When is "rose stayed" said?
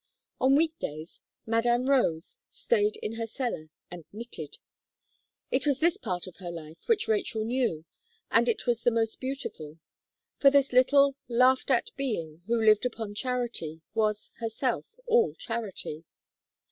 1.87-2.97